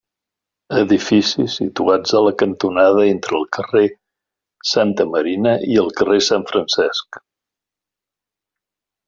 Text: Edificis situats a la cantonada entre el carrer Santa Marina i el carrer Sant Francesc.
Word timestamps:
Edificis 0.77 1.51
situats 1.57 2.15
a 2.19 2.21
la 2.27 2.31
cantonada 2.39 3.03
entre 3.09 3.37
el 3.41 3.45
carrer 3.59 3.83
Santa 4.71 5.07
Marina 5.13 5.55
i 5.75 5.79
el 5.83 5.93
carrer 6.01 6.19
Sant 6.31 6.49
Francesc. 6.55 7.23